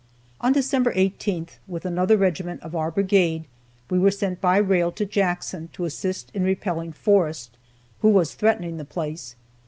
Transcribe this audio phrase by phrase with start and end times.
[0.39, 3.45] On December 18, with another regiment of our brigade,
[3.87, 7.55] we were sent by rail to Jackson to assist in repelling Forrest,
[7.99, 9.35] who was threatening that place.